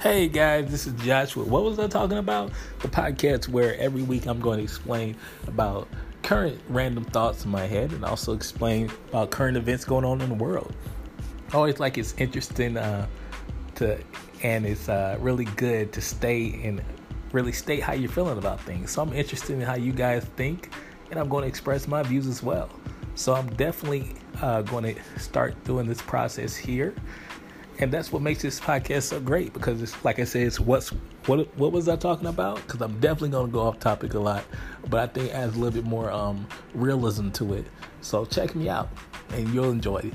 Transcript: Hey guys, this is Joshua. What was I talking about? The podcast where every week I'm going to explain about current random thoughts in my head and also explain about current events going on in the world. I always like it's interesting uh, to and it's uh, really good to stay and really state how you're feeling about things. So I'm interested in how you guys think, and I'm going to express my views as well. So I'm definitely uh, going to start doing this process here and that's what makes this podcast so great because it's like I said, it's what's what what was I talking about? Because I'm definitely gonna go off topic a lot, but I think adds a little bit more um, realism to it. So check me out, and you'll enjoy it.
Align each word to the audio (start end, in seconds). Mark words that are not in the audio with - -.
Hey 0.00 0.28
guys, 0.28 0.70
this 0.70 0.86
is 0.86 0.94
Joshua. 1.02 1.44
What 1.44 1.62
was 1.62 1.78
I 1.78 1.86
talking 1.86 2.16
about? 2.16 2.52
The 2.78 2.88
podcast 2.88 3.48
where 3.48 3.76
every 3.76 4.00
week 4.00 4.24
I'm 4.24 4.40
going 4.40 4.56
to 4.56 4.64
explain 4.64 5.14
about 5.46 5.88
current 6.22 6.58
random 6.70 7.04
thoughts 7.04 7.44
in 7.44 7.50
my 7.50 7.66
head 7.66 7.92
and 7.92 8.02
also 8.02 8.32
explain 8.32 8.90
about 9.10 9.30
current 9.30 9.58
events 9.58 9.84
going 9.84 10.06
on 10.06 10.22
in 10.22 10.30
the 10.30 10.34
world. 10.34 10.74
I 11.52 11.56
always 11.56 11.80
like 11.80 11.98
it's 11.98 12.14
interesting 12.14 12.78
uh, 12.78 13.08
to 13.74 14.02
and 14.42 14.64
it's 14.64 14.88
uh, 14.88 15.18
really 15.20 15.44
good 15.44 15.92
to 15.92 16.00
stay 16.00 16.58
and 16.64 16.82
really 17.32 17.52
state 17.52 17.82
how 17.82 17.92
you're 17.92 18.10
feeling 18.10 18.38
about 18.38 18.58
things. 18.62 18.92
So 18.92 19.02
I'm 19.02 19.12
interested 19.12 19.52
in 19.52 19.60
how 19.60 19.76
you 19.76 19.92
guys 19.92 20.24
think, 20.24 20.72
and 21.10 21.20
I'm 21.20 21.28
going 21.28 21.42
to 21.42 21.48
express 21.48 21.86
my 21.86 22.02
views 22.02 22.26
as 22.26 22.42
well. 22.42 22.70
So 23.16 23.34
I'm 23.34 23.50
definitely 23.56 24.14
uh, 24.40 24.62
going 24.62 24.94
to 24.94 25.20
start 25.20 25.62
doing 25.64 25.86
this 25.86 26.00
process 26.00 26.56
here 26.56 26.94
and 27.80 27.90
that's 27.90 28.12
what 28.12 28.20
makes 28.20 28.42
this 28.42 28.60
podcast 28.60 29.04
so 29.04 29.20
great 29.20 29.54
because 29.54 29.80
it's 29.80 30.04
like 30.04 30.18
I 30.18 30.24
said, 30.24 30.42
it's 30.42 30.60
what's 30.60 30.90
what 31.26 31.48
what 31.56 31.72
was 31.72 31.88
I 31.88 31.96
talking 31.96 32.26
about? 32.26 32.56
Because 32.56 32.82
I'm 32.82 33.00
definitely 33.00 33.30
gonna 33.30 33.50
go 33.50 33.60
off 33.60 33.78
topic 33.78 34.14
a 34.14 34.18
lot, 34.18 34.44
but 34.88 35.00
I 35.00 35.06
think 35.06 35.32
adds 35.32 35.56
a 35.56 35.58
little 35.58 35.82
bit 35.82 35.88
more 35.88 36.10
um, 36.10 36.46
realism 36.74 37.30
to 37.30 37.54
it. 37.54 37.66
So 38.02 38.24
check 38.26 38.54
me 38.54 38.68
out, 38.68 38.90
and 39.30 39.48
you'll 39.54 39.70
enjoy 39.70 39.98
it. 39.98 40.14